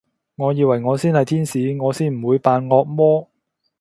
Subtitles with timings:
[0.35, 3.29] 我以為我先係天使，我先唔會扮惡魔